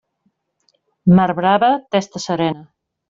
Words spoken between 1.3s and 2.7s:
brava, testa serena.